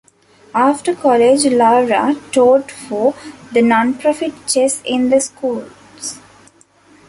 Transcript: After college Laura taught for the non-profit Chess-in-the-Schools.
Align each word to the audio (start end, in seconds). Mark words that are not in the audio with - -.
After 0.55 0.95
college 0.95 1.45
Laura 1.45 2.15
taught 2.31 2.71
for 2.71 3.13
the 3.53 3.61
non-profit 3.61 4.33
Chess-in-the-Schools. 4.47 6.17